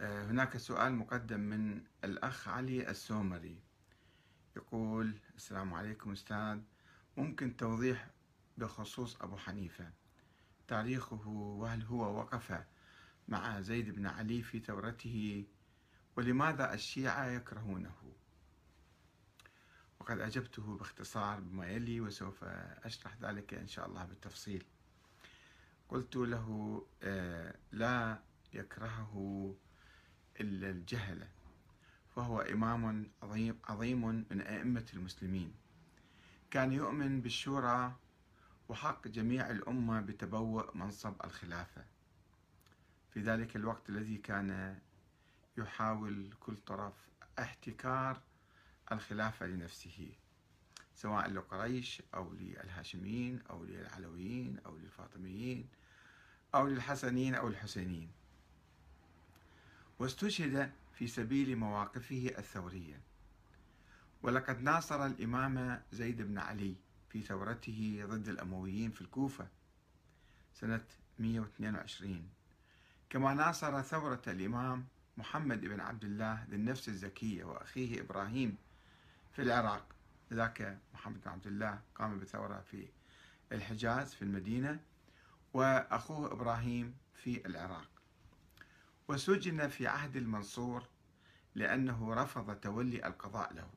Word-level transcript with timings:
هناك 0.00 0.56
سؤال 0.56 0.92
مقدم 0.94 1.40
من 1.40 1.84
الأخ 2.04 2.48
علي 2.48 2.90
السومري. 2.90 3.62
يقول 4.56 5.18
السلام 5.36 5.74
عليكم 5.74 6.12
أستاذ. 6.12 6.60
ممكن 7.16 7.56
توضيح 7.56 8.10
بخصوص 8.58 9.22
أبو 9.22 9.36
حنيفة. 9.36 9.92
تاريخه 10.68 11.28
وهل 11.28 11.82
هو 11.82 12.18
وقف 12.18 12.64
مع 13.28 13.60
زيد 13.60 13.90
بن 13.90 14.06
علي 14.06 14.42
في 14.42 14.60
ثورته؟ 14.60 15.46
ولماذا 16.16 16.74
الشيعة 16.74 17.26
يكرهونه؟ 17.26 18.12
وقد 20.00 20.20
أجبته 20.20 20.76
باختصار 20.76 21.40
بما 21.40 21.66
يلي 21.66 22.00
وسوف 22.00 22.44
أشرح 22.44 23.16
ذلك 23.20 23.54
إن 23.54 23.66
شاء 23.66 23.86
الله 23.86 24.04
بالتفصيل. 24.04 24.64
قلت 25.88 26.16
له 26.16 26.86
آه، 27.02 27.54
لا 27.72 28.22
يكرهه 28.52 29.54
إلا 30.40 30.70
الجهلة 30.70 31.28
فهو 32.16 32.40
إمام 32.40 33.10
عظيم, 33.22 33.58
عظيم 33.64 34.26
من 34.30 34.40
أئمة 34.40 34.86
المسلمين. 34.94 35.54
كان 36.50 36.72
يؤمن 36.72 37.20
بالشورى 37.20 37.96
وحق 38.68 39.08
جميع 39.08 39.50
الأمة 39.50 40.00
بتبوء 40.00 40.76
منصب 40.76 41.14
الخلافة. 41.24 41.84
في 43.10 43.20
ذلك 43.20 43.56
الوقت 43.56 43.88
الذي 43.88 44.16
كان 44.16 44.78
يحاول 45.58 46.30
كل 46.40 46.56
طرف 46.66 46.94
احتكار 47.38 48.20
الخلافة 48.92 49.46
لنفسه 49.46 50.12
سواء 50.94 51.30
لقريش 51.30 52.02
أو 52.14 52.32
للهاشميين 52.32 53.42
أو 53.50 53.64
للعلويين 53.64 54.58
أو 54.66 54.76
للفاطميين 54.76 55.68
أو 56.54 56.66
للحسنيين 56.66 57.34
أو 57.34 57.48
الحسينيين. 57.48 58.10
واستشهد 59.98 60.72
في 60.94 61.06
سبيل 61.06 61.56
مواقفه 61.56 62.34
الثورية. 62.38 63.00
ولقد 64.22 64.62
ناصر 64.62 65.06
الإمام 65.06 65.82
زيد 65.92 66.22
بن 66.22 66.38
علي 66.38 66.74
في 67.08 67.22
ثورته 67.22 68.02
ضد 68.06 68.28
الأمويين 68.28 68.90
في 68.90 69.00
الكوفة 69.00 69.48
سنة 70.54 70.84
122 71.18 72.28
كما 73.10 73.34
ناصر 73.34 73.82
ثورة 73.82 74.22
الإمام 74.26 74.86
محمد 75.16 75.60
بن 75.60 75.80
عبد 75.80 76.04
الله 76.04 76.44
ذي 76.50 76.56
النفس 76.56 76.88
الزكية 76.88 77.44
وأخيه 77.44 78.00
إبراهيم 78.00 78.56
في 79.32 79.42
العراق. 79.42 79.86
ذاك 80.32 80.78
محمد 80.94 81.20
بن 81.24 81.30
عبد 81.30 81.46
الله 81.46 81.80
قام 81.94 82.18
بثورة 82.18 82.64
في 82.70 82.88
الحجاز 83.52 84.14
في 84.14 84.22
المدينة 84.22 84.80
وأخوه 85.54 86.32
إبراهيم 86.32 86.94
في 87.14 87.46
العراق. 87.46 87.95
وسجن 89.08 89.68
في 89.68 89.86
عهد 89.86 90.16
المنصور 90.16 90.82
لأنه 91.54 92.14
رفض 92.14 92.54
تولي 92.56 93.06
القضاء 93.06 93.52
له. 93.52 93.70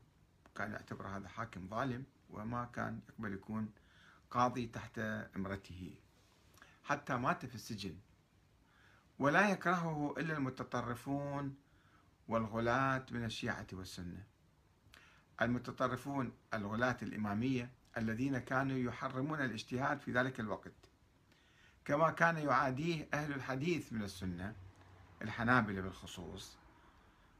كان 0.55 0.71
يعتبر 0.71 1.07
هذا 1.07 1.27
حاكم 1.27 1.67
ظالم 1.67 2.03
وما 2.29 2.65
كان 2.65 2.99
يقبل 3.09 3.33
يكون 3.33 3.71
قاضي 4.31 4.67
تحت 4.67 4.99
امرته 5.35 5.95
حتى 6.83 7.15
مات 7.15 7.45
في 7.45 7.55
السجن. 7.55 7.95
ولا 9.19 9.49
يكرهه 9.49 10.15
إلا 10.17 10.37
المتطرفون 10.37 11.55
والغلاة 12.27 13.05
من 13.11 13.25
الشيعة 13.25 13.67
والسنة. 13.73 14.23
المتطرفون 15.41 16.31
الغلاة 16.53 16.97
الإمامية 17.01 17.71
الذين 17.97 18.37
كانوا 18.37 18.77
يحرمون 18.77 19.41
الاجتهاد 19.41 19.99
في 19.99 20.11
ذلك 20.11 20.39
الوقت. 20.39 20.73
كما 21.85 22.11
كان 22.11 22.37
يعاديه 22.37 23.07
أهل 23.13 23.33
الحديث 23.33 23.93
من 23.93 24.03
السنة 24.03 24.55
الحنابلة 25.21 25.81
بالخصوص 25.81 26.57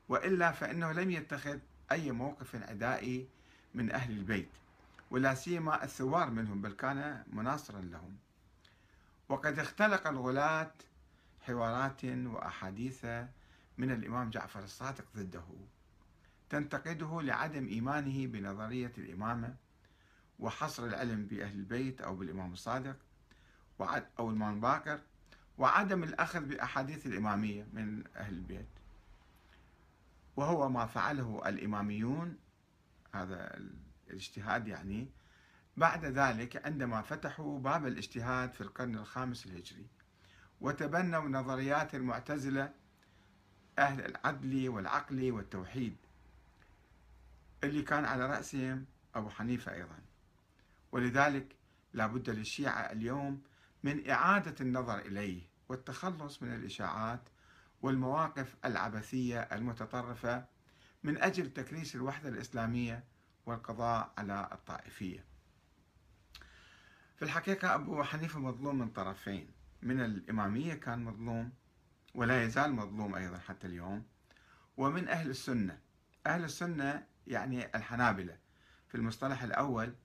وإلا 0.10 0.52
فإنه 0.52 0.92
لم 0.92 1.12
يتخذ 1.12 1.60
أي 1.92 2.12
موقف 2.12 2.56
عدائي 2.56 3.28
من 3.74 3.92
أهل 3.92 4.12
البيت 4.12 4.50
ولا 5.12 5.36
سيما 5.36 5.84
الثوار 5.84 6.30
منهم 6.30 6.62
بل 6.62 6.72
كان 6.74 7.24
مناصرا 7.34 7.82
لهم. 7.82 8.18
وقد 9.30 9.60
اختلق 9.60 10.08
الغلاة 10.08 10.72
حوارات 11.42 12.06
وأحاديث 12.06 13.06
من 13.78 13.92
الإمام 13.92 14.30
جعفر 14.30 14.64
الصادق 14.64 15.06
ضده 15.16 15.44
تنتقده 16.50 17.22
لعدم 17.22 17.68
إيمانه 17.68 18.28
بنظرية 18.28 18.92
الإمامة 18.98 19.56
وحصر 20.40 20.86
العلم 20.86 21.26
بأهل 21.26 21.60
البيت 21.60 22.02
أو 22.02 22.16
بالإمام 22.16 22.54
الصادق 22.54 22.96
أو 24.20 24.30
الإمام 24.30 24.62
باكر 24.62 25.00
وعدم 25.60 26.04
الأخذ 26.04 26.40
بأحاديث 26.40 27.06
الإمامية 27.06 27.68
من 27.74 28.04
أهل 28.16 28.34
البيت. 28.34 28.70
وهو 30.36 30.70
ما 30.70 30.86
فعله 30.86 31.42
الإماميون 31.46 32.38
هذا 33.14 33.60
الاجتهاد 34.08 34.68
يعني 34.68 35.08
بعد 35.78 36.06
ذلك 36.06 36.66
عندما 36.66 37.02
فتحوا 37.02 37.60
باب 37.60 37.88
الاجتهاد 37.88 38.54
في 38.54 38.62
القرن 38.62 38.96
الخامس 38.96 39.46
الهجري 39.46 39.86
وتبنوا 40.62 41.30
نظريات 41.30 41.96
المعتزلة 41.96 42.74
أهل 43.80 44.06
العدل 44.06 44.70
والعقل 44.70 45.32
والتوحيد 45.32 45.96
اللي 47.64 47.82
كان 47.82 48.06
على 48.06 48.26
رأسهم 48.26 48.86
أبو 49.16 49.30
حنيفة 49.30 49.74
أيضا. 49.74 50.00
ولذلك 50.92 51.56
لا 51.94 52.08
بد 52.08 52.30
للشيعة 52.30 52.92
اليوم 52.92 53.42
من 53.84 54.10
إعادة 54.10 54.56
النظر 54.62 55.00
إليه. 55.00 55.49
والتخلص 55.70 56.44
من 56.44 56.56
الإشاعات 56.56 57.30
والمواقف 57.82 58.56
العبثية 58.66 59.40
المتطرفة 59.40 60.46
من 61.04 61.18
أجل 61.18 61.54
تكريس 61.54 61.96
الوحدة 61.96 62.30
الإسلامية 62.30 63.04
والقضاء 63.46 64.14
على 64.18 64.50
الطائفية. 64.52 65.26
في 67.16 67.26
الحقيقة 67.26 67.76
أبو 67.76 68.04
حنيفة 68.04 68.40
مظلوم 68.40 68.80
من 68.80 68.90
طرفين 68.90 69.52
من 69.82 70.02
الإمامية 70.02 70.74
كان 70.74 71.04
مظلوم 71.04 71.52
ولا 72.16 72.44
يزال 72.44 72.74
مظلوم 72.74 73.16
أيضا 73.16 73.38
حتى 73.38 73.68
اليوم 73.68 74.06
ومن 74.78 75.08
أهل 75.08 75.30
السنة. 75.30 75.80
أهل 76.28 76.44
السنة 76.44 77.08
يعني 77.28 77.66
الحنابلة. 77.78 78.38
في 78.88 78.96
المصطلح 78.96 79.44
الأول 79.44 79.96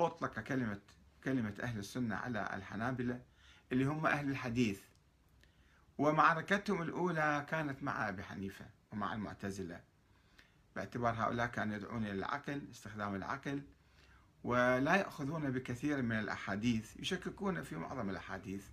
أطلق 0.00 0.40
كلمة 0.40 0.80
كلمة 1.24 1.54
أهل 1.62 1.78
السنة 1.78 2.16
على 2.16 2.50
الحنابلة 2.54 3.22
اللي 3.72 3.84
هم 3.84 4.06
أهل 4.06 4.30
الحديث. 4.30 4.80
ومعركتهم 5.98 6.82
الأولى 6.82 7.46
كانت 7.50 7.82
مع 7.82 8.08
أبي 8.08 8.22
حنيفة 8.22 8.66
ومع 8.92 9.14
المعتزلة. 9.14 9.80
باعتبار 10.76 11.14
هؤلاء 11.14 11.46
كانوا 11.46 11.76
يدعون 11.76 12.02
إلى 12.04 12.12
العقل 12.12 12.62
استخدام 12.70 13.14
العقل 13.14 13.62
ولا 14.44 14.96
يأخذون 14.96 15.50
بكثير 15.50 16.02
من 16.02 16.18
الأحاديث 16.18 16.96
يشككون 16.96 17.62
في 17.62 17.76
معظم 17.76 18.10
الأحاديث 18.10 18.64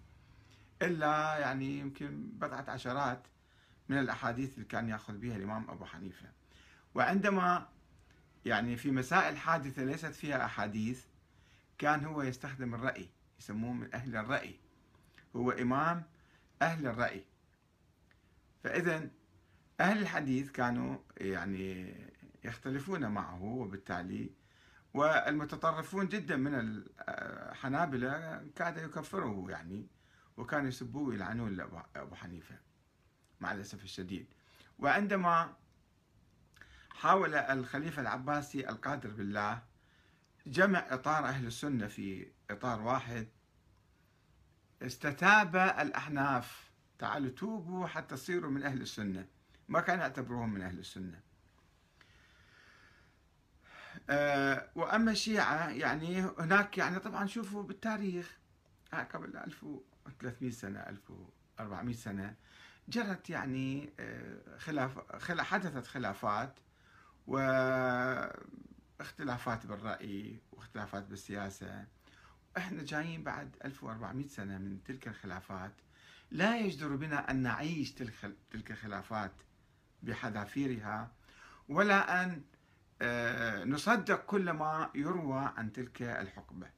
إلا 0.82 1.38
يعني 1.38 1.80
يمكن 1.80 2.30
بضعة 2.34 2.66
عشرات 2.68 3.28
من 3.90 3.98
الأحاديث 3.98 4.54
اللي 4.54 4.66
كان 4.66 4.90
يأخذ 4.90 5.18
بها 5.18 5.36
الإمام 5.36 5.70
أبو 5.70 5.86
حنيفة. 5.86 6.30
وعندما 6.96 7.70
يعني 8.46 8.78
في 8.78 8.92
مسائل 8.92 9.38
حادثة 9.38 9.84
ليست 9.84 10.06
فيها 10.14 10.46
أحاديث 10.46 11.04
كان 11.78 12.06
هو 12.06 12.22
يستخدم 12.22 12.76
الرأي 12.76 13.10
يسموه 13.40 13.74
من 13.74 13.94
أهل 13.94 14.16
الرأي. 14.16 14.56
هو 15.36 15.52
إمام 15.52 16.04
أهل 16.64 16.88
الرأي. 16.88 17.26
فإذا 18.64 19.10
أهل 19.80 20.02
الحديث 20.02 20.52
كانوا 20.52 20.98
يعني 21.18 21.96
يختلفون 22.44 23.08
معه 23.08 23.44
وبالتالي 23.44 24.32
والمتطرفون 24.94 26.08
جدا 26.08 26.36
من 26.36 26.52
الحنابلة 27.10 28.44
كاد 28.56 28.78
يكفره 28.78 29.46
يعني 29.50 29.88
وكانوا 30.38 30.68
يسبوه 30.68 31.04
ويلعنون 31.04 31.60
أبو 31.96 32.16
حنيفة 32.16 32.56
مع 33.40 33.52
الأسف 33.52 33.84
الشديد. 33.84 34.28
وعندما 34.80 35.54
حاول 36.90 37.36
الخليفة 37.36 38.02
العباسي 38.02 38.70
القادر 38.70 39.10
بالله 39.10 39.64
جمع 40.48 40.86
إطار 40.90 41.26
أهل 41.26 41.46
السنة 41.48 41.88
في 41.88 42.32
إطار 42.50 42.82
واحد 42.82 43.28
استتاب 44.84 45.56
الأحناف. 45.56 46.72
تعالوا 47.00 47.30
توبوا 47.30 47.88
حتى 47.88 48.16
تصيروا 48.16 48.52
من 48.52 48.64
أهل 48.64 48.82
السنة. 48.82 49.26
ما 49.68 49.82
كان 49.82 50.00
يعتبروهم 50.00 50.54
من 50.54 50.62
أهل 50.62 50.80
السنة. 50.80 51.20
أه 54.10 54.70
وأما 54.76 55.12
الشيعة 55.12 55.70
يعني 55.70 56.22
هناك 56.22 56.78
يعني 56.78 57.00
طبعا 57.00 57.28
شوفوا 57.28 57.64
بالتاريخ. 57.64 58.38
آه، 58.94 59.04
قبل 59.04 59.38
1300 59.38 60.52
سنة 60.52 60.80
1400 60.80 61.96
سنة 61.96 62.36
جرت 62.90 63.30
يعني 63.30 63.94
آه، 64.00 64.58
خلاف 64.58 65.00
حدثت 65.42 65.88
خلافات 65.88 66.60
واختلافات 67.28 69.66
بالرأي 69.66 70.40
واختلافات 70.52 71.04
بالسياسة. 71.04 71.86
إحنا 72.58 72.84
جايين 72.84 73.24
بعد 73.24 73.56
1400 73.66 74.28
سنة 74.28 74.58
من 74.58 74.84
تلك 74.84 75.08
الخلافات. 75.08 75.74
لا 76.32 76.58
يجدر 76.58 76.96
بنا 76.96 77.32
أن 77.32 77.36
نعيش 77.36 77.92
تلك 78.52 78.72
الخلافات 78.72 79.32
بحذافيرها 80.04 81.12
ولا 81.70 82.24
أن 82.24 82.44
آه، 83.02 83.64
نصدق 83.64 84.26
كل 84.26 84.50
ما 84.52 84.92
يروى 84.96 85.52
عن 85.58 85.72
تلك 85.74 86.02
الحقبة. 86.02 86.70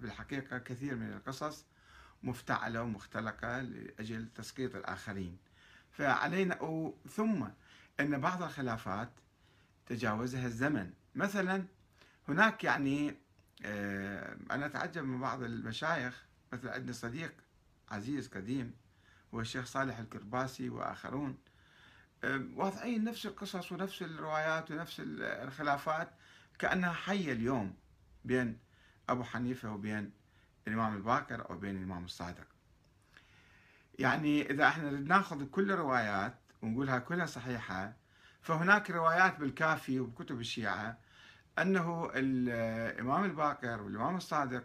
بالحقيقة 0.00 0.58
كثير 0.58 0.96
من 0.96 1.12
القصص 1.12 1.66
مفتعلة 2.22 2.82
ومختلقة 2.82 3.60
لأجل 3.60 4.28
تسقيط 4.34 4.76
الآخرين. 4.76 5.38
فعلينا 5.90 6.92
ثم 7.10 7.46
أن 8.00 8.20
بعض 8.20 8.42
الخلافات 8.42 9.10
تجاوزها 9.86 10.46
الزمن. 10.46 10.92
مثلا 11.14 11.64
هناك 12.28 12.64
يعني 12.64 13.16
أنا 13.64 14.66
أتعجب 14.66 15.04
من 15.04 15.20
بعض 15.20 15.42
المشايخ 15.42 16.24
مثل 16.52 16.68
عندنا 16.68 16.92
صديق 16.92 17.34
عزيز 17.90 18.28
قديم 18.28 18.74
هو 19.34 19.40
الشيخ 19.40 19.66
صالح 19.66 19.98
الكرباسي 19.98 20.68
وآخرون. 20.68 21.38
واضعين 22.54 23.04
نفس 23.04 23.26
القصص 23.26 23.72
ونفس 23.72 24.02
الروايات 24.02 24.70
ونفس 24.70 25.02
الخلافات 25.20 26.10
كأنها 26.58 26.92
حية 26.92 27.32
اليوم 27.32 27.74
بين 28.24 28.58
أبو 29.08 29.24
حنيفة 29.24 29.72
وبين 29.72 30.12
الإمام 30.68 30.96
الباكر 30.96 31.50
أو 31.50 31.58
بين 31.58 31.76
الإمام 31.76 32.04
الصادق. 32.04 32.46
يعني 33.98 34.50
إذا 34.50 34.68
إحنا 34.68 34.90
ناخذ 34.90 35.46
كل 35.46 35.72
الروايات 35.72 36.34
ونقولها 36.62 36.98
كلها 36.98 37.26
صحيحة 37.26 37.92
فهناك 38.42 38.90
روايات 38.90 39.38
بالكافي 39.40 40.00
وبكتب 40.00 40.40
الشيعة 40.40 40.98
أنه 41.58 42.10
الإمام 42.14 43.24
الباكر 43.24 43.82
والإمام 43.82 44.16
الصادق 44.16 44.64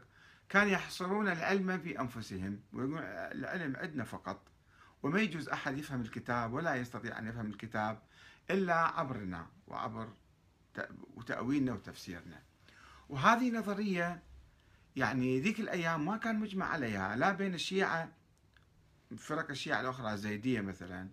كان 0.50 0.68
يحصرون 0.68 1.28
العلم 1.28 1.78
في 1.78 2.00
أنفسهم 2.00 2.60
ويقول 2.74 3.00
العلم 3.04 3.76
عندنا 3.76 4.04
فقط 4.04 4.48
وما 5.04 5.22
يجوز 5.22 5.50
أحد 5.50 5.78
يفهم 5.78 6.02
الكتاب 6.02 6.54
ولا 6.54 6.76
يستطيع 6.76 7.20
أن 7.20 7.28
يفهم 7.28 7.46
الكتاب 7.46 8.02
إلا 8.52 8.76
عبرنا 8.76 9.48
وعبر 9.68 10.14
وتأويلنا 11.16 11.74
وتفسيرنا. 11.74 12.42
وهذه 13.10 13.52
نظرية 13.52 14.24
يعني 14.96 15.40
ذيك 15.40 15.60
الأيام 15.60 16.06
ما 16.06 16.18
كان 16.18 16.40
مجمع 16.40 16.66
عليها 16.66 17.16
لا 17.16 17.32
بين 17.32 17.54
الشيعة 17.54 18.10
فرق 19.18 19.50
الشيعة 19.50 19.82
الأخرى 19.82 20.14
الزيدية 20.14 20.62
مثلا 20.62 21.10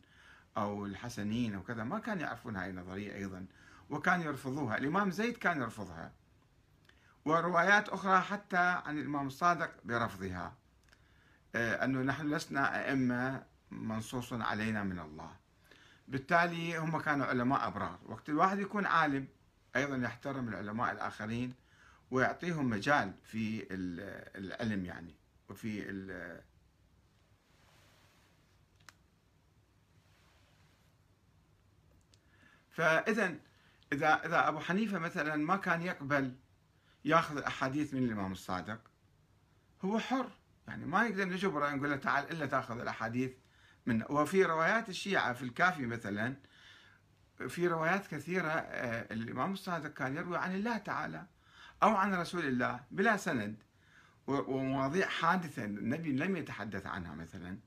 أو 0.56 0.86
الحسنيين 0.86 1.54
أو 1.54 1.62
كذا 1.62 1.84
ما 1.84 1.98
كانوا 1.98 2.22
يعرفون 2.22 2.56
هاي 2.56 2.70
النظرية 2.70 3.14
أيضا. 3.14 3.46
وكانوا 3.90 4.24
يرفضوها. 4.24 4.78
الإمام 4.78 5.10
زيد 5.10 5.36
كان 5.36 5.60
يرفضها. 5.60 6.12
وروايات 7.24 7.88
أخرى 7.88 8.20
حتى 8.20 8.56
عن 8.56 8.98
الإمام 8.98 9.26
الصادق 9.26 9.70
برفضها. 9.84 10.54
آه، 11.54 11.84
أنه 11.84 12.02
نحن 12.02 12.34
لسنا 12.34 12.78
أئمة 12.78 13.42
منصوص 13.70 14.32
علينا 14.32 14.82
من 14.82 14.98
الله. 14.98 15.30
بالتالي 16.08 16.78
هم 16.78 17.00
كانوا 17.00 17.26
علماء 17.26 17.68
أبرار. 17.68 17.98
وقت 18.06 18.28
الواحد 18.28 18.58
يكون 18.58 18.86
عالم 18.86 19.26
أيضا 19.76 19.96
يحترم 19.96 20.48
العلماء 20.48 20.92
الآخرين 20.92 21.54
ويعطيهم 22.10 22.70
مجال 22.70 23.12
في 23.24 23.66
العلم 24.36 24.84
يعني 24.84 25.14
وفي 25.48 25.82
فإذا 32.70 33.34
إذا 33.92 34.26
إذا 34.26 34.48
أبو 34.48 34.60
حنيفة 34.60 34.98
مثلا 34.98 35.36
ما 35.36 35.56
كان 35.56 35.82
يقبل 35.82 36.36
ياخذ 37.04 37.36
الأحاديث 37.36 37.94
من 37.94 38.04
الإمام 38.04 38.32
الصادق 38.32 38.80
هو 39.84 39.98
حر. 39.98 40.30
يعني 40.68 40.86
ما 40.86 41.06
يقدر 41.06 41.24
نجبره 41.24 41.70
نقول 41.70 41.90
له 41.90 41.96
تعال 41.96 42.30
إلا 42.30 42.46
تأخذ 42.46 42.80
الأحاديث 42.80 43.32
من. 43.86 44.02
وفي 44.10 44.44
روايات 44.44 44.88
الشيعة 44.88 45.32
في 45.32 45.42
الكافي 45.42 45.86
مثلا 45.86 46.36
في 47.48 47.68
روايات 47.68 48.06
كثيرة 48.06 48.48
آه، 48.48 49.14
الإمام 49.14 49.52
الصادق 49.52 49.92
كان 49.92 50.16
يروي 50.16 50.38
عن 50.38 50.54
الله 50.54 50.78
تعالى 50.78 51.26
أو 51.82 51.94
عن 51.94 52.14
رسول 52.14 52.44
الله 52.44 52.80
بلا 52.90 53.16
سند 53.16 53.62
ومواضيع 54.26 55.08
حادثة 55.08 55.64
النبي 55.64 56.12
لم 56.12 56.36
يتحدث 56.36 56.86
عنها 56.86 57.14
مثلا 57.14 57.58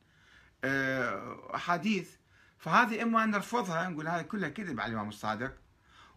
آه، 0.64 1.56
أحاديث. 1.56 2.16
فهذه 2.58 3.04
إما 3.04 3.26
نرفضها 3.26 3.90
نقول 3.90 4.08
هذه 4.08 4.22
كلها 4.22 4.50
كذب 4.50 4.80
على 4.80 4.90
الإمام 4.90 5.10
الصادق 5.10 5.54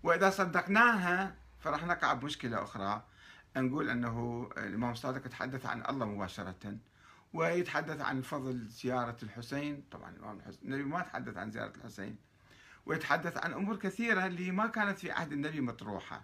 وإذا 0.04 0.30
صدقناها 0.30 1.34
فراح 1.58 1.84
نقع 1.84 2.12
بمشكلة 2.12 2.62
أخرى. 2.62 3.04
نقول 3.56 3.90
أنه 3.90 4.48
الإمام 4.58 4.92
الصادق 4.92 5.28
تحدث 5.28 5.66
عن 5.66 5.82
الله 5.88 6.06
مباشرة 6.06 6.76
ويتحدث 7.32 8.00
عن 8.00 8.22
فضل 8.22 8.66
زيارة 8.66 9.16
الحسين. 9.22 9.84
طبعا 9.90 10.10
الإمام 10.10 10.38
الحسين 10.38 10.60
النبي 10.64 10.82
ما 10.82 11.00
تحدث 11.00 11.36
عن 11.36 11.50
زيارة 11.50 11.72
الحسين 11.76 12.16
ويتحدث 12.86 13.44
عن 13.44 13.52
أمور 13.52 13.76
كثيرة 13.76 14.26
اللي 14.26 14.50
ما 14.50 14.66
كانت 14.66 14.98
في 14.98 15.10
عهد 15.10 15.32
النبي 15.32 15.60
مطروحة. 15.60 16.22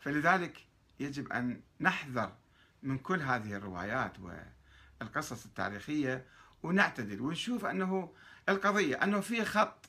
فلذلك 0.00 0.66
يجب 1.00 1.32
أن 1.32 1.60
نحذر 1.80 2.32
من 2.82 2.98
كل 2.98 3.20
هذه 3.20 3.54
الروايات 3.54 4.12
والقصص 5.00 5.44
التاريخية 5.44 6.24
ونعتدل 6.62 7.20
ونشوف 7.20 7.64
أنه 7.64 8.12
القضية 8.48 8.96
أنه 8.96 9.20
في 9.20 9.44
خط 9.44 9.86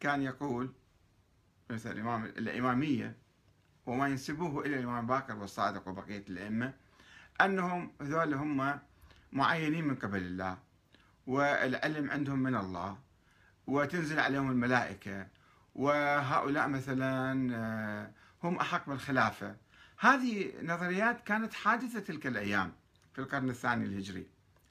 كان 0.00 0.22
يقول 0.22 0.72
مثل 1.70 1.90
الإمام 1.90 2.24
الإمامية 2.24 3.16
وما 3.86 4.08
ينسبوه 4.08 4.66
إلى 4.66 4.78
الإمام 4.78 5.06
باكر 5.06 5.36
والصادق 5.36 5.88
وبقية 5.88 6.24
الأئمة 6.28 6.72
أنهم 7.40 7.92
هذول 8.00 8.34
هم 8.34 8.78
معينين 9.32 9.84
من 9.84 9.94
قبل 9.94 10.18
الله 10.22 10.58
والعلم 11.26 12.10
عندهم 12.10 12.38
من 12.38 12.54
الله 12.56 12.98
وتنزل 13.66 14.20
عليهم 14.20 14.50
الملائكة 14.50 15.26
وهؤلاء 15.74 16.68
مثلا 16.68 17.48
آه، 17.56 18.10
هم 18.42 18.56
أحق 18.56 18.88
بالخلافة. 18.88 19.56
هذه 19.98 20.52
نظريات 20.62 21.20
كانت 21.20 21.54
حادثة 21.54 22.00
تلك 22.00 22.26
الأيام 22.26 22.72
في 23.12 23.18
القرن 23.20 23.50
الثاني 23.50 23.84
الهجري 23.84 24.26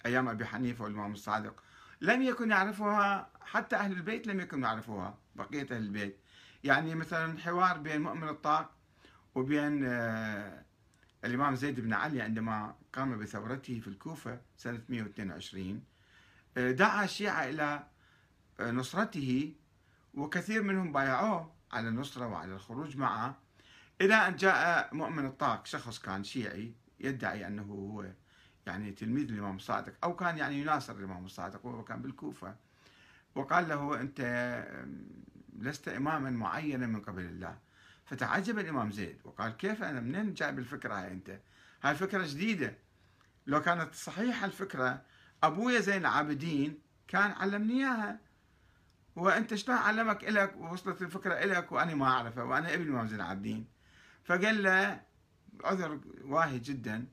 أيام 0.06 0.30
أبي 0.30 0.46
حنيفة 0.46 0.84
والإمام 0.84 1.12
الصادق. 1.12 1.64
لم 2.02 2.22
يكن 2.22 2.52
يعرفها 2.52 3.30
حتى 3.42 3.76
أهل 3.76 3.92
البيت 3.92 4.28
لم 4.28 4.40
يكونوا 4.40 4.68
يعرفوها 4.68 5.18
بقية 5.36 5.62
أهل 5.64 5.78
البيت. 5.78 6.18
يعني 6.64 6.96
مثلا 6.96 7.40
حوار 7.40 7.78
بين 7.78 8.02
مؤمن 8.02 8.30
الطاق 8.30 8.72
وبين 9.36 9.86
آه، 9.86 10.64
الإمام 11.26 11.56
زيد 11.56 11.80
بن 11.80 11.94
علي 11.94 12.22
عندما 12.22 12.76
قام 12.94 13.20
بثورته 13.20 13.80
في 13.80 13.88
الكوفة 13.88 14.42
سنة 14.58 14.82
122 14.90 15.84
آه، 16.58 16.72
دعا 16.72 17.04
الشيعة 17.04 17.44
إلى 17.50 17.84
آه، 18.60 18.72
نصرته 18.72 19.56
وكثير 20.14 20.64
منهم 20.64 20.92
بايعوه 20.92 21.54
على 21.72 21.88
النصرة 21.88 22.28
وعلى 22.28 22.54
الخروج 22.54 22.98
معه 22.98 23.38
إلى 24.02 24.16
أن 24.16 24.36
جاء 24.36 24.96
مؤمن 24.96 25.26
الطاق 25.26 25.66
شخص 25.66 26.00
كان 26.00 26.24
شيعي 26.24 26.74
يدعي 27.00 27.48
أنه 27.48 27.64
هو 27.64 28.06
يعني 28.68 28.92
تلميذ 28.92 29.32
الإمام 29.32 29.56
الصادق 29.56 29.94
أو 30.04 30.16
كان 30.16 30.38
يعني 30.38 30.60
يناصر 30.60 30.94
الإمام 30.94 31.26
الصادق 31.26 31.66
وهو 31.66 31.84
كان 31.84 32.02
بالكوفة 32.02 32.56
وقال 33.36 33.70
له 33.70 34.02
أنت 34.02 34.22
لست 35.60 35.88
إماما 35.88 36.30
معينا 36.30 36.88
من 36.88 37.02
قبل 37.02 37.22
الله. 37.22 37.58
فتعجب 38.06 38.60
الإمام 38.60 38.92
زيد 38.92 39.18
وقال 39.24 39.58
كيف 39.58 39.84
أنا 39.84 40.00
منين 40.00 40.34
جايب 40.34 40.60
الفكرة 40.60 40.94
هاي 40.94 41.12
أنت؟ 41.12 41.40
هاي 41.84 41.96
فكرة 41.96 42.28
جديدة. 42.28 42.78
لو 43.48 43.62
كانت 43.62 43.96
صحيحة 43.96 44.46
الفكرة 44.46 45.02
أبويا 45.44 45.80
زين 45.80 46.02
العابدين 46.02 46.80
كان 47.08 47.32
علمني 47.32 47.74
إياها. 47.74 48.20
وأنت 49.16 49.54
شلون 49.56 49.78
علمك 49.78 50.24
إلك 50.30 50.56
ووصلت 50.58 51.02
الفكرة 51.02 51.34
إلك 51.34 51.72
وأنا 51.72 51.96
ما 51.96 52.06
أعرفها 52.06 52.44
وأنا 52.44 52.74
ابن 52.74 52.84
الإمام 52.84 53.08
زين 53.08 53.20
العابدين؟ 53.20 53.68
فقال 54.26 54.64
له 54.64 55.02
عذر 55.64 56.00
واهي 56.24 56.60
جدا 56.60 57.06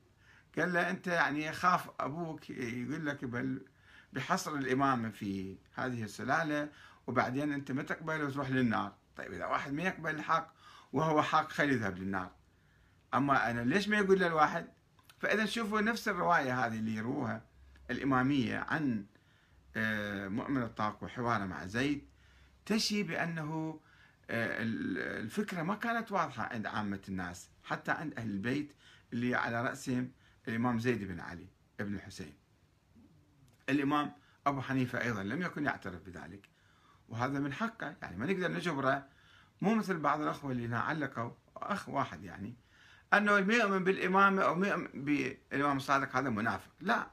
قال 0.57 0.73
له 0.73 0.89
أنت 0.89 1.07
يعني 1.07 1.51
خاف 1.51 1.89
أبوك 1.99 2.49
يقول 2.49 3.05
لك 3.05 3.25
بحصر 4.13 4.55
الإمامة 4.55 5.09
في 5.09 5.57
هذه 5.75 6.03
السلالة 6.03 6.69
وبعدين 7.07 7.53
أنت 7.53 7.71
ما 7.71 7.83
تقبل 7.83 8.23
وتروح 8.23 8.49
للنار. 8.49 8.95
طيب 9.15 9.33
إذا 9.33 9.45
واحد 9.45 9.73
ما 9.73 9.83
يقبل 9.83 10.15
الحق 10.15 10.53
وهو 10.93 11.21
حق 11.21 11.51
خلي 11.51 11.73
يذهب 11.73 11.97
للنار. 11.97 12.31
أما 13.13 13.51
أنا 13.51 13.61
ليش 13.61 13.87
ما 13.87 13.97
يقول 13.97 14.19
للواحد؟ 14.19 14.67
فإذا 15.19 15.45
شوفوا 15.45 15.81
نفس 15.81 16.07
الرواية 16.07 16.65
هذه 16.65 16.77
اللي 16.79 16.95
يروها 16.95 17.45
الإمامية 17.91 18.57
عن 18.57 19.05
آه، 19.75 20.27
مؤمن 20.27 20.63
الطاق 20.63 21.03
وحواره 21.03 21.45
مع 21.45 21.65
زيد 21.65 22.07
تشي 22.65 23.03
بأنه 23.03 23.79
آه، 24.29 24.57
الفكرة 25.21 25.61
ما 25.61 25.75
كانت 25.75 26.11
واضحة 26.11 26.43
عند 26.43 26.65
عامة 26.65 26.99
الناس 27.09 27.49
حتى 27.63 27.91
عند 27.91 28.13
أهل 28.13 28.29
البيت 28.29 28.73
اللي 29.13 29.35
على 29.35 29.63
رأسهم 29.63 30.11
الإمام 30.47 30.79
زيد 30.79 31.03
بن 31.03 31.19
علي 31.19 31.47
ابن 31.79 31.95
الحسين. 31.95 32.33
الإمام 33.69 34.13
أبو 34.47 34.61
حنيفة 34.61 35.01
أيضا 35.01 35.23
لم 35.23 35.41
يكن 35.41 35.65
يعترف 35.65 36.01
بذلك. 36.01 36.49
وهذا 37.11 37.39
من 37.39 37.53
حقه. 37.53 37.95
يعني 38.01 38.17
ما 38.17 38.25
نقدر 38.25 38.51
نجبره. 38.51 39.05
مو 39.61 39.75
مثل 39.75 39.97
بعض 39.97 40.21
الأخوة 40.21 40.51
اللي 40.51 40.75
علقوا 40.75 41.31
أخ 41.57 41.89
واحد 41.89 42.23
يعني. 42.23 42.55
أنه 43.13 43.31
يؤمن 43.37 43.83
بالإمامة 43.83 44.41
أو 44.41 44.63
يؤمن 44.63 44.87
بالإمام 44.93 45.77
الصادق 45.77 46.15
هذا 46.15 46.29
منافق. 46.29 46.71
لا. 46.81 47.07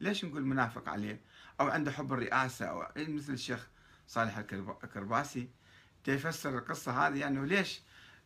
ليش 0.00 0.24
نقول 0.24 0.44
منافق 0.44 0.88
عليه؟ 0.88 1.20
أو 1.60 1.68
عنده 1.68 1.92
حب 1.92 2.12
الرئاسة 2.12 2.66
أو 2.66 2.86
مثل 2.96 3.32
الشيخ 3.32 3.68
صالح 4.06 4.38
الكرباسي. 4.38 5.48
تفسر 6.04 6.58
القصة 6.58 7.06
هذه 7.06 7.26
أنه 7.26 7.44
ليش 7.44 7.82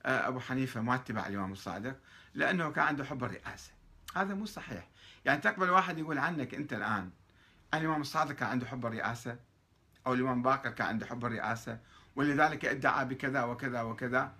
آه، 0.06 0.28
أبو 0.28 0.40
حنيفة 0.40 0.80
ما 0.80 0.94
اتبع 0.94 1.26
الإمام 1.26 1.52
الصادق؟ 1.52 1.96
لأنه 2.34 2.70
كان 2.70 2.84
عنده 2.84 3.04
حب 3.04 3.24
الرئاسة. 3.24 3.72
هذا 4.16 4.34
مو 4.34 4.46
صحيح. 4.46 4.88
يعني 5.24 5.40
تقبل 5.40 5.70
واحد 5.70 5.98
يقول 5.98 6.18
عنك 6.18 6.54
أنت 6.54 6.72
الآن 6.72 7.10
الإمام 7.74 8.00
الصادق 8.00 8.32
كان 8.32 8.48
عنده 8.48 8.66
حب 8.66 8.86
الرئاسة؟ 8.86 9.38
أو 10.08 10.14
الإمام 10.14 10.42
باكر 10.42 10.70
كان 10.70 10.86
عنده 10.86 11.06
حب 11.06 11.24
الرئاسة 11.24 11.78
ولذلك 12.16 12.64
ادعى 12.64 13.04
بكذا 13.04 13.42
وكذا 13.42 13.82
وكذا. 13.82 14.32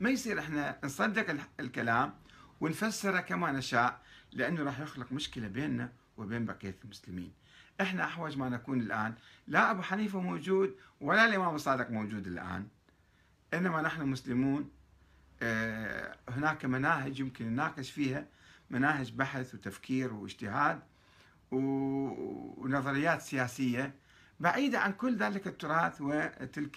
ما 0.00 0.10
يصير 0.10 0.38
إحنا 0.38 0.78
نصدق 0.84 1.36
الكلام 1.60 2.14
ونفسره 2.60 3.20
كما 3.20 3.52
نشاء 3.52 4.00
لأنه 4.32 4.62
راح 4.62 4.80
يخلق 4.80 5.12
مشكلة 5.12 5.48
بيننا 5.48 5.92
وبين 6.16 6.44
بقية 6.44 6.76
المسلمين. 6.84 7.32
إحنا 7.80 8.04
أحوج 8.04 8.38
ما 8.38 8.48
نكون 8.48 8.80
الآن 8.80 9.14
لا 9.48 9.70
أبو 9.70 9.82
حنيفة 9.82 10.20
موجود 10.20 10.74
ولا 11.00 11.24
الإمام 11.26 11.54
الصادق 11.54 11.90
موجود 11.90 12.26
الآن. 12.26 12.66
إنما 13.54 13.82
نحن 13.82 14.06
مسلمون 14.06 14.70
آه، 15.42 16.16
هناك 16.28 16.64
مناهج 16.64 17.20
يمكن 17.20 17.46
نناقش 17.46 17.90
فيها 17.90 18.26
مناهج 18.70 19.12
بحث 19.12 19.54
وتفكير 19.54 20.14
واجتهاد 20.14 20.80
ونظريات 21.52 23.22
سياسية 23.22 23.94
بعيدة 24.42 24.78
عن 24.78 24.92
كل 24.92 25.16
ذلك 25.16 25.46
التراث 25.46 26.00
وتلك 26.00 26.74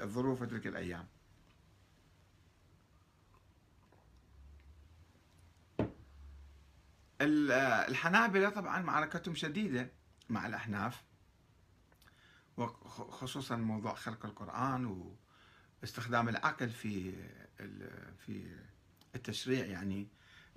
الظروف 0.00 0.42
وتلك 0.42 0.66
الأيام. 0.66 1.06
الحنابلة 7.20 8.48
طبعا 8.48 8.82
معركتهم 8.82 9.34
شديدة 9.34 9.90
مع 10.28 10.46
الأحناف 10.46 11.02
وخصوصا 12.56 13.56
موضوع 13.56 13.94
خلق 13.94 14.26
القرآن 14.26 15.14
واستخدام 15.82 16.28
العقل 16.28 16.70
في 16.70 17.12
في 18.26 18.56
التشريع 19.14 19.66
يعني. 19.66 20.08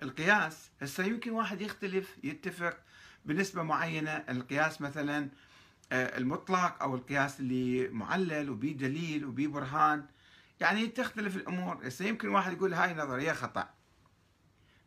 القياس 0.03 0.71
هسه 0.81 1.03
يمكن 1.03 1.31
واحد 1.31 1.61
يختلف 1.61 2.17
يتفق 2.23 2.77
بنسبة 3.25 3.63
معينة. 3.63 4.11
القياس 4.11 4.81
مثلا 4.81 5.19
آه، 5.19 5.29
المطلق 5.91 6.83
أو 6.83 6.95
القياس 6.95 7.39
اللي 7.39 7.87
معلل 7.87 8.49
وبيه 8.49 8.77
دليل 8.77 9.25
وبيه 9.25 9.47
برهان. 9.47 10.05
يعني 10.59 10.87
تختلف 10.87 11.35
الأمور. 11.35 11.87
هسه 11.87 12.05
يمكن 12.05 12.27
واحد 12.27 12.53
يقول 12.53 12.73
هاي 12.73 12.93
نظرية 12.93 13.33
خطأ. 13.33 13.69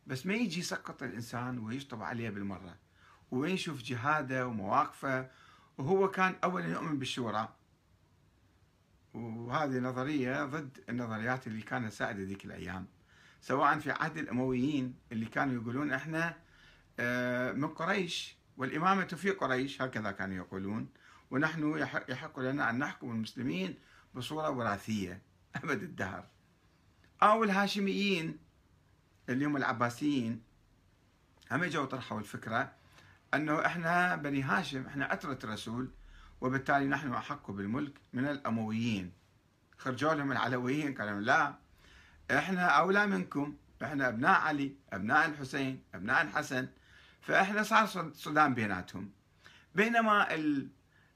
بس 0.07 0.25
ما 0.25 0.33
يجي 0.33 0.59
يسقط 0.59 1.03
الإنسان 1.03 1.59
ويشطب 1.59 2.03
عليه 2.03 2.29
بالمرة. 2.29 2.75
ويشوف 3.31 3.83
جهادة 3.83 4.47
ومواقفة. 4.47 5.29
وهو 5.77 6.11
كان 6.11 6.35
أولا 6.43 6.67
يؤمن 6.67 6.99
بالشورى. 6.99 7.49
وهذه 9.13 9.79
نظرية 9.79 10.45
ضد 10.45 10.77
النظريات 10.89 11.47
اللي 11.47 11.61
كانت 11.61 11.93
سائدة 11.93 12.23
ذيك 12.23 12.45
الأيام. 12.45 12.87
سواء 13.41 13.79
في 13.79 13.91
عهد 13.91 14.17
الأمويين 14.17 14.95
اللي 15.11 15.25
كانوا 15.25 15.61
يقولون 15.61 15.91
إحنا 15.93 16.37
آه، 16.99 17.51
من 17.51 17.67
قريش. 17.67 18.35
والإمامة 18.57 19.05
في 19.05 19.31
قريش 19.31 19.81
هكذا 19.81 20.11
كانوا 20.11 20.35
يقولون. 20.35 20.87
ونحن 21.31 21.77
يحق 22.09 22.39
لنا 22.39 22.69
أن 22.69 22.79
نحكم 22.79 23.11
المسلمين 23.11 23.75
بصورة 24.13 24.49
وراثية 24.49 25.21
أبد 25.63 25.83
الدهر. 25.83 26.27
أو 27.23 27.43
الهاشميين 27.43 28.37
اللي 29.29 29.45
هم 29.45 29.57
العباسيين 29.57 30.41
هم 31.51 31.63
اجوا 31.63 31.85
طرحوا 31.85 32.19
الفكرة 32.19 32.71
أنه 33.33 33.65
إحنا 33.65 34.15
بني 34.15 34.41
هاشم 34.41 34.85
إحنا 34.87 35.13
أترة 35.13 35.39
الرسول 35.43 35.89
وبالتالي 36.41 36.85
نحن 36.87 37.13
أحق 37.13 37.51
بالملك 37.51 37.93
من 38.13 38.27
الأمويين. 38.27 39.11
خرجوا 39.77 40.13
لهم 40.13 40.31
العلويين 40.31 40.93
قالوا 40.93 41.21
لا 41.21 41.55
إحنا 42.31 42.65
أولى 42.65 43.07
منكم. 43.07 43.55
إحنا 43.83 44.07
أبناء 44.07 44.41
علي 44.41 44.75
أبناء 44.93 45.25
الحسين 45.25 45.83
أبناء 45.95 46.21
الحسن. 46.21 46.67
فإحنا 47.25 47.63
صار 47.63 48.11
صدام 48.13 48.53
بيناتهم. 48.53 49.11
بينما 49.75 50.27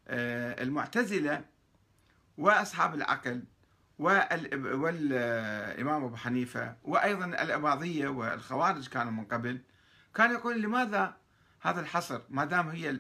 آه، 0.08 0.64
المعتزلة 0.64 1.46
وأصحاب 2.38 2.96
العقل 2.96 3.44
والإمام 4.00 6.04
أبو 6.04 6.16
حنيفة 6.16 6.76
وأيضا 6.84 7.26
الأباضية 7.26 8.08
والخوارج 8.08 8.88
كانوا 8.88 9.12
من 9.12 9.26
قبل 9.26 9.62
كان 10.16 10.32
يقول 10.32 10.62
لماذا 10.62 11.18
هذا 11.62 11.82
الحصر؟ 11.82 12.22
ما 12.30 12.46
دام 12.46 12.70
هي 12.70 13.00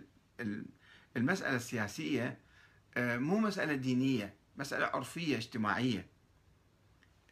المسألة 1.17 1.55
السياسية 1.55 2.39
آه، 2.97 3.17
مو 3.17 3.39
مسألة 3.39 3.73
دينية 3.73 4.33
مسألة 4.57 4.85
عرفية 4.85 5.37
اجتماعية. 5.37 6.07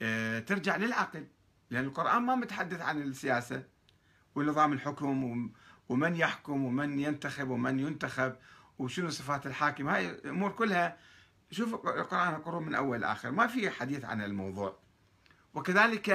آه، 0.01 0.39
ترجع 0.39 0.75
للعقل 0.75 1.27
لأن 1.69 1.85
القرآن 1.85 2.21
ما 2.21 2.35
متحدث 2.35 2.81
عن 2.81 3.01
السياسة 3.01 3.63
ونظام 4.35 4.73
الحكم 4.73 5.51
ومن 5.89 6.15
يحكم 6.15 6.65
ومن 6.65 6.99
ينتخب 6.99 7.49
ومن 7.49 7.79
ينتخب 7.79 8.35
وشنو 8.79 9.09
صفات 9.09 9.47
الحاكم. 9.47 9.87
هاي 9.89 10.09
الأمور 10.09 10.51
كلها 10.51 10.97
شوف 11.51 11.73
القرآن 11.73 12.35
القرون 12.35 12.65
من 12.65 12.75
أول 12.75 13.01
لآخر. 13.01 13.31
ما 13.31 13.47
في 13.47 13.69
حديث 13.69 14.05
عن 14.05 14.21
الموضوع. 14.21 14.77
وكذلك 15.53 16.09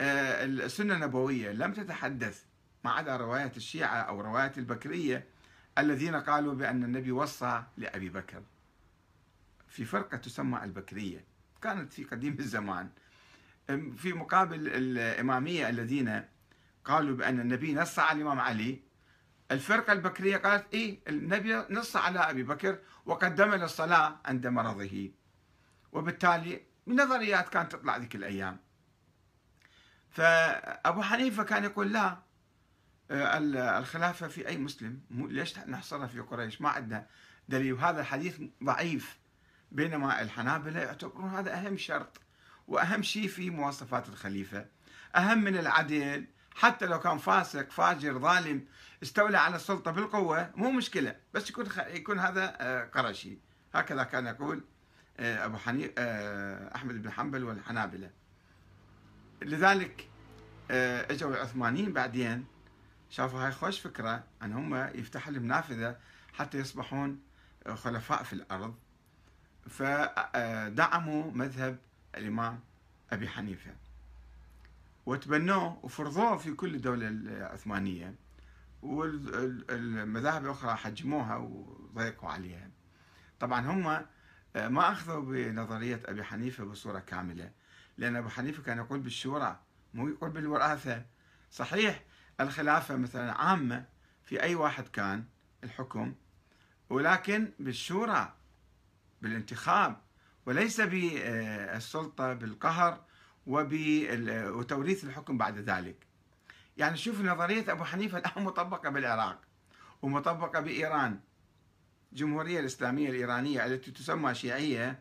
آه، 0.00 0.44
السنة 0.44 0.94
النبوية 0.94 1.52
لم 1.52 1.72
تتحدث 1.72 2.42
ما 2.84 2.90
عدا 2.90 3.16
روايات 3.16 3.56
الشيعة 3.56 3.96
أو 3.96 4.20
روايات 4.20 4.58
البكرية 4.58 5.24
الذين 5.78 6.16
قالوا 6.16 6.54
بأن 6.54 6.84
النبي 6.84 7.12
وصى 7.12 7.62
لأبي 7.76 8.08
بكر. 8.08 8.42
في 9.68 9.84
فرقة 9.84 10.16
تسمى 10.16 10.64
البكرية. 10.64 11.24
كانت 11.62 11.92
في 11.92 12.04
قديم 12.04 12.36
الزمان. 12.38 12.88
في 13.96 14.12
مقابل 14.12 14.68
الإمامية 14.68 15.68
الذين 15.68 16.22
قالوا 16.84 17.16
بأن 17.16 17.40
النبي 17.40 17.74
نص 17.74 17.98
على 17.98 18.16
الإمام 18.16 18.40
علي. 18.40 18.82
الفرقة 19.50 19.92
البكرية 19.92 20.36
قالت 20.36 20.74
إيه 20.74 21.00
النبي 21.08 21.54
نص 21.70 21.96
على 21.96 22.18
أبي 22.18 22.42
بكر 22.42 22.78
وقدم 23.06 23.54
له 23.54 23.64
الصلاة 23.64 24.20
عند 24.24 24.46
مرضه. 24.46 25.10
وبالتالي 25.92 26.62
نظريات 26.86 27.48
كانت 27.48 27.72
تطلع 27.72 27.96
ذيك 27.96 28.14
الأيام. 28.14 28.60
فأبو 30.10 31.02
حنيفة 31.02 31.42
كان 31.42 31.64
يقول 31.64 31.92
لا 31.92 32.18
آه، 33.10 33.38
الخلافة 33.78 34.28
في 34.28 34.48
أي 34.48 34.56
مسلم 34.56 35.00
ليش 35.10 35.58
نحصرها 35.58 36.06
في 36.06 36.20
قريش؟ 36.20 36.60
ما 36.60 36.68
عندنا 36.68 37.06
دليل. 37.48 37.72
وهذا 37.72 38.00
الحديث 38.00 38.40
ضعيف. 38.64 39.18
بينما 39.72 40.22
الحنابلة 40.22 40.80
يعتبرون 40.80 41.30
هذا 41.30 41.54
أهم 41.54 41.76
شرط 41.76 42.20
وأهم 42.68 43.02
شيء 43.02 43.28
في 43.28 43.50
مواصفات 43.50 44.08
الخليفة. 44.08 44.66
أهم 45.16 45.44
من 45.44 45.56
العدل. 45.56 46.26
حتى 46.54 46.86
لو 46.86 47.00
كان 47.00 47.18
فاسق 47.18 47.70
فاجر 47.70 48.18
ظالم 48.18 48.66
استولى 49.02 49.38
على 49.38 49.56
السلطة 49.56 49.90
بالقوة 49.90 50.50
مو 50.54 50.70
مشكلة. 50.70 51.16
بس 51.34 51.50
يكون 51.50 51.66
يكون 51.86 52.18
هذا 52.18 52.56
آه، 52.60 52.84
قرشي. 52.84 53.38
هكذا 53.74 54.02
كان 54.02 54.26
يقول 54.26 54.64
آه، 55.18 55.44
أبو 55.44 55.56
حنيفة 55.56 55.92
أحمد 56.74 57.02
بن 57.02 57.10
حنبل 57.10 57.44
والحنابلة. 57.44 58.10
لذلك 59.42 60.08
إجوا 61.10 61.30
العثمانيين 61.30 61.92
بعدين 61.92 62.46
شافوا 63.10 63.40
هاي 63.40 63.52
خوش 63.52 63.80
فكرة 63.80 64.24
أن 64.42 64.52
هم 64.52 64.74
يفتحوا 64.74 65.32
لهم 65.32 65.46
نافذة 65.46 65.96
حتى 66.32 66.58
يصبحون 66.58 67.22
خلفاء 67.74 68.22
في 68.22 68.32
الأرض. 68.32 68.74
فدعموا 69.70 71.30
مذهب 71.32 71.78
الإمام 72.16 72.60
أبي 73.12 73.28
حنيفة. 73.28 73.70
وتبنوه 75.06 75.78
وفرضوه 75.82 76.36
في 76.36 76.52
كل 76.52 76.74
الدولة 76.74 77.08
العثمانية. 77.08 78.14
والمذاهب 78.82 80.44
الأخرى 80.44 80.74
حجموها 80.74 81.36
وضيقوا 81.36 82.30
عليها. 82.30 82.70
طبعا 83.40 83.60
هم 83.60 84.06
ما 84.72 84.92
أخذوا 84.92 85.22
بنظرية 85.22 86.02
أبي 86.04 86.24
حنيفة 86.24 86.64
بصورة 86.64 86.98
كاملة 86.98 87.50
لأن 87.98 88.16
أبو 88.16 88.28
حنيفة 88.28 88.62
كان 88.62 88.78
يقول 88.78 89.00
بالشورى 89.00 89.60
مو 89.94 90.08
يقول 90.08 90.30
بالوراثة. 90.30 91.04
صحيح 91.50 92.04
الخلافة 92.40 92.96
مثلا 92.96 93.32
عامة 93.32 93.84
في 94.24 94.42
أي 94.42 94.54
واحد 94.54 94.88
كان 94.88 95.24
الحكم 95.64 96.14
ولكن 96.90 97.52
بالشورى 97.58 98.32
بالانتخاب 99.22 100.00
وليس 100.46 100.80
بالسلطة 100.80 102.32
بالقهر 102.32 103.04
وتوريث 103.46 105.04
الحكم 105.04 105.38
بعد 105.38 105.58
ذلك. 105.58 105.96
يعني 106.76 106.96
شوف 106.96 107.20
نظرية 107.20 107.72
أبو 107.72 107.84
حنيفة 107.84 108.18
الآن 108.18 108.44
مطبقة 108.44 108.90
بالعراق 108.90 109.40
ومطبقة 110.02 110.60
بإيران. 110.60 111.20
الجمهورية 112.12 112.60
الإسلامية 112.60 113.10
الإيرانية 113.10 113.66
التي 113.66 113.90
تسمى 113.90 114.34
شيعية 114.34 114.98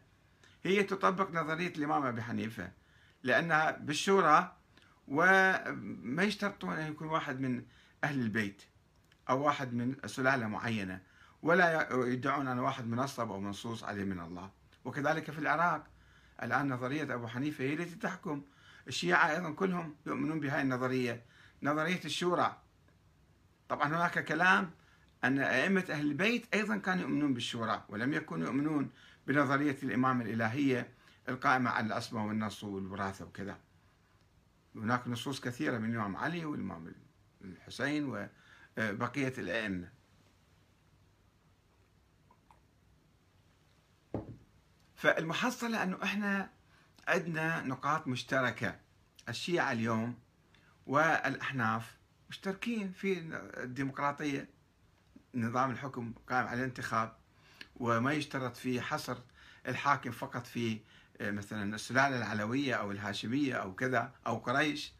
هي 0.63 0.83
تطبق 0.83 1.31
نظرية 1.31 1.73
الإمام 1.77 2.05
أبي 2.05 2.21
حنيفة 2.21 2.71
لأنها 3.23 3.71
بالشورى 3.71 4.55
وما 5.07 6.23
يشترطون 6.23 6.73
أن 6.73 6.91
يكون 6.91 7.07
واحد 7.07 7.39
من 7.39 7.65
أهل 8.03 8.19
البيت 8.19 8.61
أو 9.29 9.43
واحد 9.43 9.73
من 9.73 9.95
سلالة 10.05 10.47
معينة 10.47 11.01
ولا 11.41 11.89
يدعون 11.91 12.47
أن 12.47 12.59
واحد 12.59 12.87
منصب 12.87 13.31
أو 13.31 13.39
منصوص 13.39 13.83
عليه 13.83 14.03
من 14.03 14.19
الله. 14.19 14.49
وكذلك 14.85 15.31
في 15.31 15.39
العراق. 15.39 15.87
الآن 16.43 16.73
نظرية 16.73 17.13
أبو 17.13 17.27
حنيفة 17.27 17.63
هي 17.63 17.73
التي 17.73 17.95
تحكم. 17.95 18.41
الشيعة 18.87 19.31
أيضا 19.31 19.51
كلهم 19.51 19.95
يؤمنون 20.05 20.39
بهذه 20.39 20.61
النظرية. 20.61 21.25
نظرية 21.63 21.99
الشورى. 22.05 22.57
طبعا 23.69 23.87
هناك 23.87 24.25
كلام 24.25 24.71
أن 25.23 25.39
أئمة 25.39 25.85
أهل 25.89 26.05
البيت 26.05 26.53
أيضا 26.53 26.77
كانوا 26.77 27.01
يؤمنون 27.01 27.33
بالشورى 27.33 27.83
ولم 27.89 28.13
يكونوا 28.13 28.45
يؤمنون 28.47 28.89
بنظرية 29.27 29.77
الإمامة 29.83 30.25
الإلهية 30.25 30.89
القائمة 31.29 31.69
على 31.69 31.87
الأسماء 31.87 32.25
والنص 32.25 32.63
والوراثة 32.63 33.25
وكذا. 33.25 33.57
هناك 34.75 35.07
نصوص 35.07 35.41
كثيرة 35.41 35.77
من 35.77 35.91
الإمام 35.91 36.15
علي 36.15 36.45
والإمام 36.45 36.93
الحسين 37.41 38.05
وبقية 38.77 39.33
الأئمة. 39.37 40.02
فالمحصلة 45.03 45.83
أنه 45.83 45.97
إحنا 46.03 46.49
عندنا 47.07 47.61
نقاط 47.61 48.07
مشتركة. 48.07 48.75
الشيعة 49.29 49.71
اليوم 49.71 50.19
والأحناف 50.87 51.97
مشتركين 52.29 52.91
في 52.91 53.19
الديمقراطية. 53.63 54.49
نظام 55.35 55.71
الحكم 55.71 56.13
قائم 56.29 56.47
على 56.47 56.59
الانتخاب 56.59 57.15
وما 57.75 58.13
يشترط 58.13 58.57
فيه 58.57 58.81
حصر 58.81 59.17
الحاكم 59.67 60.11
فقط 60.11 60.47
في 60.47 60.79
آه، 61.21 61.31
مثلا 61.31 61.75
السلالة 61.75 62.17
العلوية 62.17 62.75
أو 62.75 62.91
الهاشمية 62.91 63.53
أو 63.55 63.75
كذا 63.75 64.11
أو 64.27 64.37
قريش. 64.37 64.93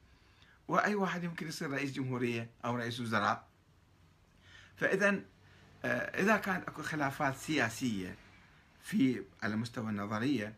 وأي 0.68 0.96
واحد 0.96 1.24
يمكن 1.24 1.48
يصير 1.48 1.72
رئيس 1.72 1.92
جمهورية 1.92 2.50
أو 2.66 2.76
رئيس 2.76 3.00
وزراء. 3.00 3.48
فإذا 4.76 5.20
آه، 5.86 6.22
إذا 6.22 6.38
كانت 6.38 6.68
أكو 6.68 6.82
خلافات 6.84 7.38
سياسية 7.38 8.23
في 8.84 9.24
على 9.44 9.56
مستوى 9.56 9.90
النظرية 9.90 10.56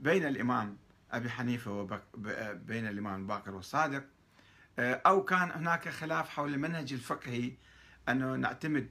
بين 0.00 0.26
الإمام 0.26 0.76
أبي 1.12 1.30
حنيفة 1.30 1.72
وبين 1.72 2.86
الإمام 2.86 3.20
الباقر 3.20 3.54
والصادق 3.54 4.04
آه، 4.78 5.02
أو 5.06 5.24
كان 5.24 5.50
هناك 5.50 5.88
خلاف 5.88 6.28
حول 6.28 6.54
المنهج 6.54 6.92
الفقهي 6.92 7.52
أنه 8.08 8.36
نعتمد 8.36 8.88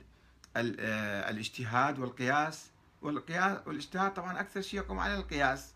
آه، 0.58 1.30
الاجتهاد 1.30 2.00
والقياس. 2.00 2.70
والقياس 3.02 3.68
والاجتهاد 3.68 4.14
طبعا 4.14 4.40
أكثر 4.40 4.62
شيء 4.62 4.80
يقوم 4.80 5.00
على 5.00 5.16
القياس. 5.16 5.74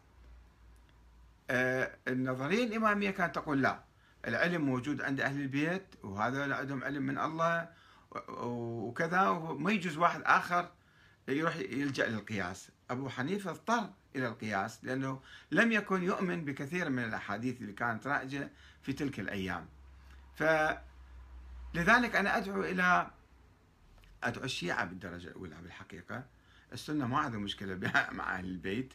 آه، 1.49 1.95
النظرية 2.07 2.63
الإمامية 2.63 3.11
كانت 3.11 3.35
تقول 3.35 3.61
لا 3.61 3.79
العلم 4.27 4.61
موجود 4.61 5.01
عند 5.01 5.21
أهل 5.21 5.41
البيت 5.41 5.83
وهذا 6.03 6.55
عندهم 6.55 6.83
علم 6.83 7.03
من 7.03 7.19
الله 7.19 7.69
وكذا 8.29 9.27
وما 9.27 9.71
يجوز 9.71 9.97
واحد 9.97 10.21
آخر 10.25 10.69
يروح 11.27 11.55
يلجأ 11.55 12.07
للقياس. 12.07 12.69
أبو 12.91 13.09
حنيفة 13.09 13.51
اضطر 13.51 13.89
إلى 14.15 14.27
القياس 14.27 14.85
لأنه 14.85 15.21
لم 15.51 15.71
يكن 15.71 16.03
يؤمن 16.03 16.45
بكثير 16.45 16.89
من 16.89 17.03
الأحاديث 17.03 17.61
اللي 17.61 17.73
كانت 17.73 18.07
رائجة 18.07 18.51
في 18.81 18.93
تلك 18.93 19.19
الأيام. 19.19 19.65
فلذلك 20.35 22.15
أنا 22.15 22.37
أدعو 22.37 22.63
إلى 22.63 23.11
أدعو 24.23 24.43
الشيعة 24.43 24.85
بالدرجة 24.85 25.27
الأولى 25.27 25.55
بالحقيقة. 25.61 26.25
السنة 26.73 27.07
ما 27.07 27.17
عندها 27.17 27.39
مشكلة 27.39 27.75
مع 28.11 28.35
أهل 28.35 28.45
البيت. 28.45 28.93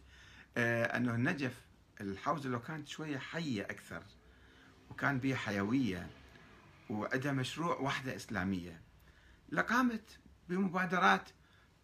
آه، 0.57 0.97
أنه 0.97 1.15
النجف 1.15 1.67
الحوزة 2.01 2.51
لو 2.51 2.61
كانت 2.61 2.89
شوية 2.89 3.19
حية 3.19 3.63
أكثر 3.63 4.03
وكان 4.91 5.19
بها 5.19 5.37
حيوية 5.37 6.07
وعندها 6.91 7.33
مشروع 7.33 7.81
وحدة 7.81 8.17
إسلامية 8.17 8.81
لقامت 9.49 10.19
بمبادرات 10.49 11.29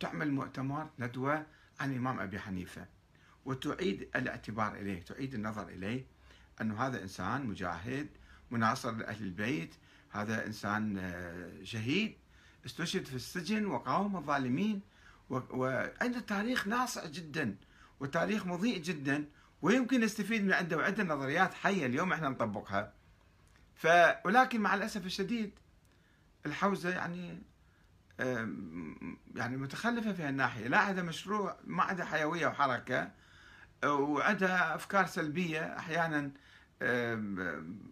تعمل 0.00 0.32
مؤتمر 0.32 0.90
ندوة 0.98 1.46
عن 1.82 1.92
الإمام 1.92 2.20
أبي 2.20 2.38
حنيفة. 2.38 2.86
وتعيد 3.44 4.08
الاعتبار 4.16 4.74
إليه 4.74 5.02
تعيد 5.02 5.34
النظر 5.34 5.68
إليه 5.68 6.06
أنه 6.60 6.86
هذا 6.86 7.02
إنسان 7.02 7.46
مجاهد 7.46 8.08
مناصر 8.50 8.92
لأهل 8.92 9.22
البيت 9.24 9.74
هذا 10.10 10.46
إنسان 10.46 10.98
آه، 10.98 11.64
شهيد 11.64 12.16
استشهد 12.66 13.06
في 13.06 13.14
السجن 13.14 13.66
وقاوم 13.66 14.16
الظالمين 14.16 14.80
وعنده 15.30 16.20
تاريخ 16.20 16.66
ناصع 16.68 17.06
جدا 17.06 17.56
وتاريخ 18.00 18.46
مضيء 18.46 18.78
جدا 18.78 19.24
ويمكن 19.62 20.00
نستفيد 20.00 20.44
من 20.44 20.52
عنده 20.52 20.76
وعنده 20.76 21.02
نظريات 21.04 21.54
حية 21.54 21.86
اليوم 21.86 22.12
إحنا 22.12 22.28
نطبقها. 22.28 22.92
ف 23.74 23.86
ولكن 24.24 24.60
مع 24.60 24.74
الأسف 24.74 25.06
الشديد 25.06 25.50
الحوزة 26.46 26.90
يعني 26.90 27.42
يعني 29.34 29.56
متخلفة 29.56 30.12
في 30.12 30.22
هالناحية. 30.22 30.68
لا 30.68 30.78
عندها 30.78 31.04
مشروع 31.04 31.56
ما 31.64 31.82
عندها 31.82 32.04
حيوية 32.04 32.46
وحركة 32.46 33.10
وعندها 33.84 34.74
أفكار 34.74 35.06
سلبية 35.06 35.78
أحيانا 35.78 36.30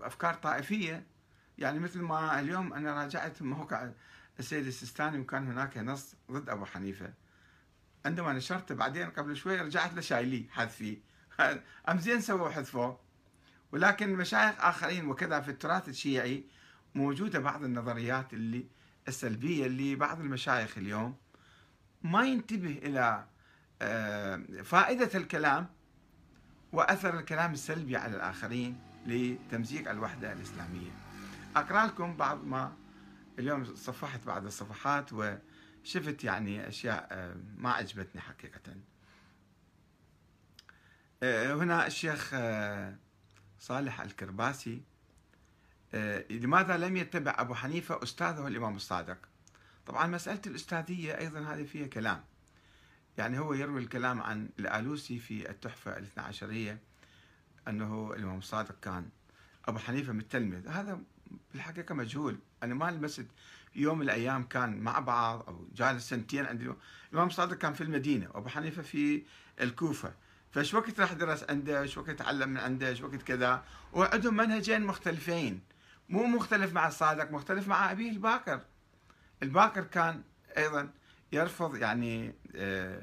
أفكار 0.01 0.35
طائفية. 0.35 1.07
يعني 1.59 1.79
مثل 1.79 2.01
ما 2.01 2.41
اليوم 2.41 2.73
أنا 2.73 2.95
راجعت 2.95 3.43
موقع 3.43 3.91
السيد 4.39 4.67
السيستاني 4.67 5.19
وكان 5.19 5.47
هناك 5.47 5.79
نص 5.79 6.15
ضد 6.31 6.49
أبو 6.49 6.65
حنيفة. 6.65 7.13
عندما 8.07 8.33
نشرته 8.33 8.75
بعدين 8.75 9.11
قبل 9.11 9.37
شوي 9.37 9.61
رجعت 9.61 9.95
له 9.95 10.01
شايليه 10.01 10.49
حذفيه 10.51 10.99
أم 11.89 11.99
زين 11.99 12.21
سووا 12.21 12.51
حذفوه 12.51 13.01
ولكن 13.73 14.17
مشايخ 14.17 14.55
آخرين 14.59 15.09
وكذا 15.09 15.41
في 15.41 15.51
التراث 15.51 15.89
الشيعي 15.89 16.45
موجودة 16.95 17.39
بعض 17.39 17.65
النظريات 17.65 18.35
اللي 18.35 18.67
السلبية 19.11 19.67
اللي 19.67 19.97
بعض 19.97 20.21
المشايخ 20.21 20.79
اليوم 20.79 21.17
ما 22.03 22.27
ينتبه 22.27 22.79
إلى 22.83 23.25
آه، 23.83 24.37
فائدة 24.65 25.11
الكلام 25.19 25.67
وأثر 26.73 27.19
الكلام 27.19 27.53
السلبي 27.53 27.97
على 27.97 28.17
الآخرين 28.17 28.81
لتمزيق 29.07 29.91
الوحدة 29.91 30.33
الإسلامية. 30.33 30.91
أقرأ 31.57 31.87
لكم 31.87 32.17
بعض 32.17 32.45
ما 32.45 32.73
اليوم 33.39 33.65
صفحت 33.65 34.27
بعض 34.27 34.47
الصفحات 34.47 35.11
وشفت 35.13 36.25
يعني 36.25 36.69
أشياء 36.69 37.09
آه، 37.11 37.37
ما 37.57 37.71
عجبتني 37.71 38.21
حقيقة. 38.21 38.75
آه، 41.23 41.55
هنا 41.55 41.87
الشيخ 41.87 42.35
صالح 43.59 44.01
الكرباسي 44.01 44.83
لماذا 46.31 46.77
لم 46.77 46.97
يتبع 46.97 47.35
أبو 47.39 47.55
حنيفة 47.55 48.03
أستاذه 48.03 48.47
الإمام 48.47 48.77
الصادق؟ 48.77 49.19
طبعا 49.87 50.07
مسألة 50.07 50.41
الأستاذية 50.47 51.19
أيضا 51.19 51.41
هذه 51.41 51.65
فيها 51.65 51.87
كلام. 51.87 52.25
يعني 53.19 53.39
هو 53.39 53.55
يروي 53.55 53.81
الكلام 53.81 54.23
عن 54.23 54.49
الآلوسي 54.59 55.19
في 55.19 55.51
التحفة 55.51 55.99
الاثنى 55.99 56.25
عشرية 56.25 56.79
أنه 57.69 58.13
الإمام 58.17 58.39
الصادق 58.39 58.81
كان 58.83 59.09
أبو 59.65 59.79
حنيفة 59.79 60.13
متلمذ. 60.13 60.69
هذا 60.69 61.01
بالحقيقة 61.53 61.95
مجهول. 61.95 62.39
أنا 62.63 62.75
ما 62.75 62.91
لمست 62.91 63.27
يوم 63.75 63.99
من 63.99 64.05
الأيام 64.05 64.45
كان 64.45 64.81
مع 64.81 64.99
بعض 64.99 65.49
أو 65.49 65.69
جالس 65.75 66.09
سنتين 66.09 66.47
عند 66.47 66.75
الإمام. 67.13 67.29
الصادق 67.29 67.57
كان 67.59 67.73
في 67.73 67.81
المدينة 67.81 68.31
وأبو 68.35 68.49
حنيفة 68.49 68.83
في 68.83 69.23
الكوفة. 69.61 70.15
فايش 70.51 70.75
وقت 70.75 71.01
راح 71.01 71.13
درس 71.13 71.45
عنده؟ 71.51 71.83
إيش 71.83 71.99
وقت 71.99 72.11
تعلم 72.11 72.49
من 72.49 72.59
عنده؟ 72.59 72.89
إيش 72.89 73.01
وقت 73.01 73.23
كذا؟ 73.23 73.65
وعندهم 73.93 74.37
منهجين 74.37 74.83
مختلفين. 74.83 75.61
مو 76.11 76.27
مختلف 76.27 76.73
مع 76.73 76.89
الصادق 76.89 77.31
مختلف 77.31 77.69
مع 77.69 77.93
أبيه 77.93 78.11
الباكر. 78.11 78.61
الباكر 79.43 79.85
كان 79.85 80.23
أيضا 80.57 80.91
يرفض 81.33 81.77
يعني 81.77 82.35
آه، 82.57 83.03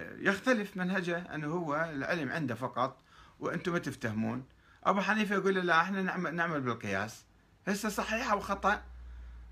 آه، 0.00 0.16
يختلف 0.16 0.76
منهجه 0.76 1.34
أنه 1.34 1.46
هو 1.46 1.90
العلم 1.94 2.30
عنده 2.30 2.54
فقط 2.54 3.02
وأنتم 3.40 3.72
ما 3.72 3.78
تفتهمون. 3.78 4.44
أبو 4.84 5.00
حنيفة 5.00 5.34
يقول 5.34 5.54
لا 5.54 5.80
إحنا 5.80 6.02
نعمل, 6.02 6.34
نعمل 6.34 6.60
بالقياس. 6.60 7.24
هسه 7.66 7.88
صحيح 7.88 8.32
أو 8.32 8.40
خطأ 8.40 8.82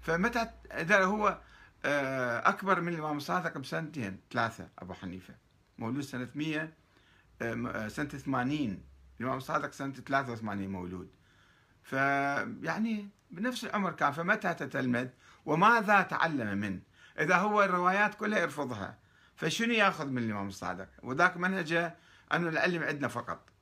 فمتى 0.00 0.48
هو 0.92 1.40
آه، 1.84 2.48
أكبر 2.48 2.80
من 2.80 2.94
الإمام 2.94 3.16
الصادق 3.16 3.58
بسنتين 3.58 4.20
ثلاثة 4.32 4.68
أبو 4.78 4.92
حنيفة. 4.94 5.34
مولود 5.78 6.00
سنة 6.00 6.28
100 6.34 6.72
سنة 7.88 8.08
80 8.08 8.82
الإمام 9.20 9.38
الصادق 9.38 9.72
سنة 9.72 9.92
83 9.92 10.68
مولود. 10.68 11.15
فيعني 11.86 13.08
بنفس 13.30 13.64
العمر 13.64 13.92
كان 13.92 14.12
فمتى 14.12 14.54
تتلمذ؟ 14.54 15.08
وماذا 15.46 16.02
تعلم 16.02 16.58
منه؟ 16.58 16.80
إذا 17.18 17.36
هو 17.36 17.62
الروايات 17.62 18.14
كلها 18.14 18.38
يرفضها 18.38 18.98
فشنو 19.36 19.72
ياخذ 19.72 20.06
من 20.06 20.18
الإمام 20.18 20.48
الصادق؟ 20.48 20.88
وذاك 21.02 21.36
منهجه 21.36 21.96
أنه 22.34 22.48
العلم 22.48 22.82
عندنا 22.82 23.08
فقط. 23.08 23.55